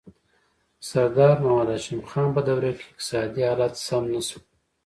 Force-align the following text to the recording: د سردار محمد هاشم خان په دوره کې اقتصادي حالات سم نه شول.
د 0.03 0.03
سردار 0.89 1.35
محمد 1.43 1.69
هاشم 1.75 2.01
خان 2.09 2.29
په 2.35 2.41
دوره 2.47 2.69
کې 2.77 2.83
اقتصادي 2.89 3.41
حالات 3.49 3.73
سم 3.87 4.03
نه 4.13 4.21
شول. 4.27 4.43